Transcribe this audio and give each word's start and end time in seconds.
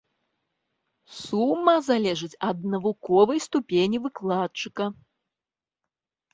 Сума 1.21 1.75
залежыць 1.89 2.31
ад 2.49 2.57
навуковай 2.73 3.39
ступені 3.47 3.97
выкладчыка. 4.09 4.91